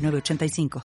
[0.00, 0.82] 3985.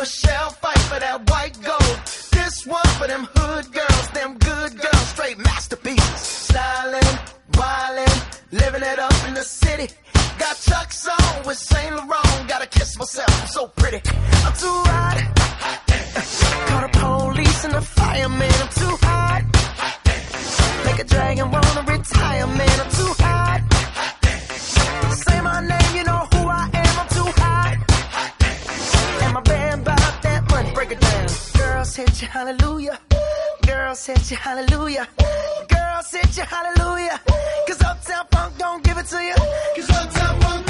[0.00, 2.00] Michelle fight for that white gold.
[2.32, 5.99] This one for them hood girls, them good girls, straight masterpiece.
[10.70, 12.48] Chuck's on with Saint Laurent.
[12.48, 14.00] Gotta kiss myself, I'm so pretty.
[14.46, 15.16] I'm too hot.
[16.68, 18.56] Call the police and the fireman.
[18.64, 19.42] I'm too hot.
[20.86, 22.76] Make a dragon wanna retire, man.
[22.84, 23.60] I'm too hot.
[25.24, 26.94] Say my name, you know who I am.
[27.02, 27.76] I'm too hot.
[29.22, 30.70] And my band bought that money.
[30.72, 31.26] Break it down.
[31.58, 32.96] Girls hit you, hallelujah.
[33.66, 35.08] Girls hit you, hallelujah.
[36.00, 37.20] Girls hit you, hallelujah.
[37.68, 39.34] Cause Uptown Funk don't give it to you.
[39.76, 40.69] Cause Uptown Funk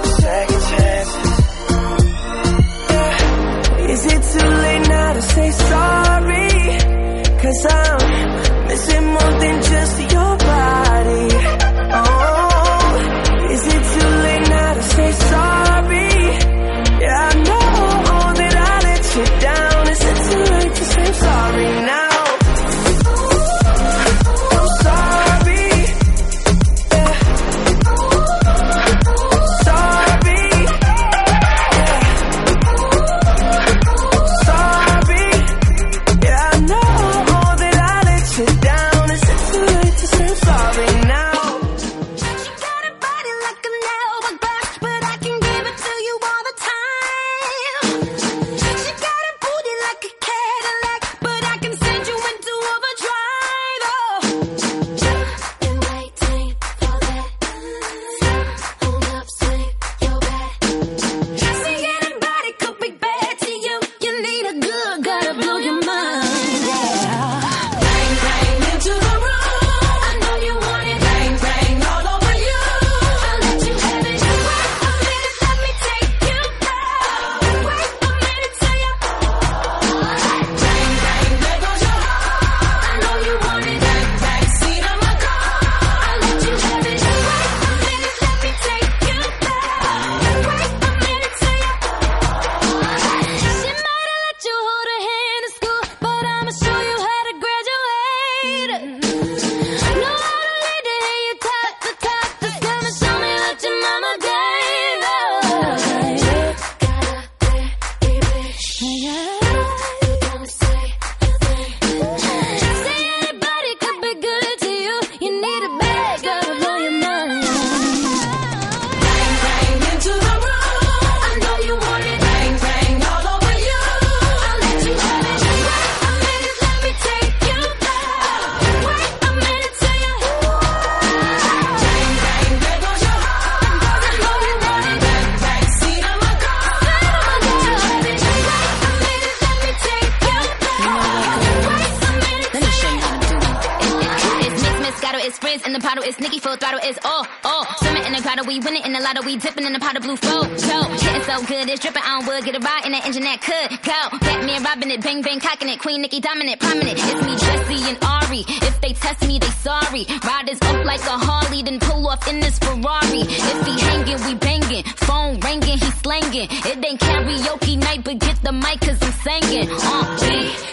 [145.51, 147.65] frizz in the bottle, it's Nicki full throttle, it's all, all.
[147.79, 150.03] Swimming in the grotto, we winning in the lotto, we dipping in the pot of
[150.03, 150.43] blue flow.
[150.43, 153.69] Getting so good, it's dripping on wood, get a ride in that engine that could
[153.83, 153.99] go.
[154.19, 156.97] Batman robbing it, bang bang cocking it, Queen Nicki dominant, prominent.
[156.97, 158.43] It's me, Jesse and Ari.
[158.47, 160.05] If they test me, they sorry.
[160.23, 163.23] Riders up like a Harley, then pull off in this Ferrari.
[163.27, 164.83] If he hanging, we banging.
[165.07, 166.47] Phone ringing, he slanging.
[166.49, 169.67] It ain't karaoke night, but get the mic cause I'm singing.
[169.71, 170.27] Uh, B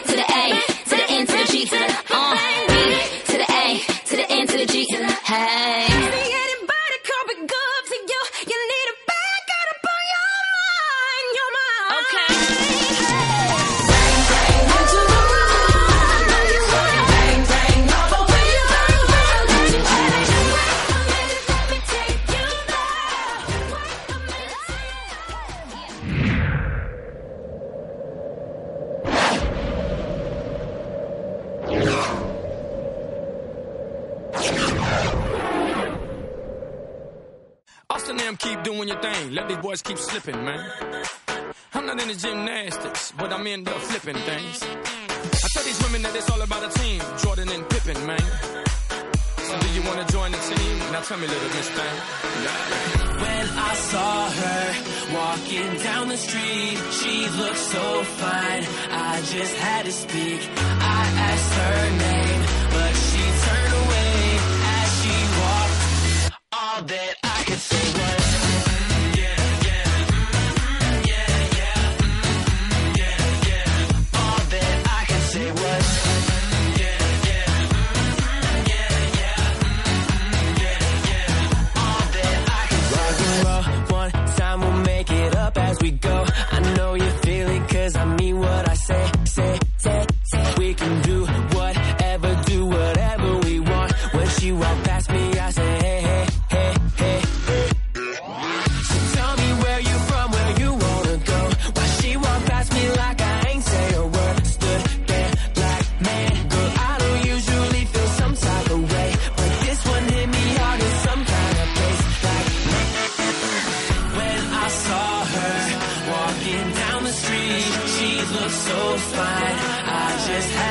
[0.07, 0.45] to the A,
[0.89, 1.48] to the N to the
[5.29, 5.78] Hey.
[38.29, 39.33] Austin keep doing your thing.
[39.33, 40.61] Let these boys keep slipping, man.
[41.73, 44.63] I'm not into gymnastics, but I'm into flipping things.
[44.63, 47.01] I tell these women that it's all about a team.
[47.23, 48.21] Jordan and Pippen, man.
[49.49, 50.79] So do you wanna join the team?
[50.93, 51.97] Now tell me, little Miss Thing.
[53.25, 54.65] When I saw her
[55.17, 58.65] walking down the street, she looked so fine.
[58.91, 60.41] I just had to speak.
[60.99, 62.28] I asked her name,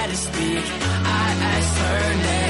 [0.10, 0.64] to speak.
[1.06, 2.47] I asked her name,